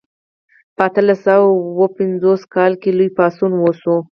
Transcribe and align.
په 0.75 0.81
اتلس 0.87 1.19
سوه 1.25 1.39
او 1.51 1.55
اووه 1.69 1.87
پنځوسم 1.97 2.45
کال 2.55 2.71
کې 2.81 2.89
لوی 2.97 3.09
پاڅون 3.17 3.51
وشو. 3.57 3.97